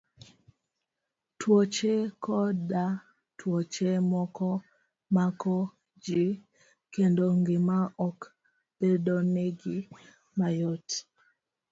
[1.39, 1.93] Tuoche
[2.23, 2.85] koda
[3.39, 4.49] tuoche moko
[5.15, 5.57] mako
[6.05, 6.23] ji,
[6.93, 7.77] kendo ngima
[8.07, 8.19] ok
[8.79, 9.77] bedonegi
[10.37, 10.87] mayot.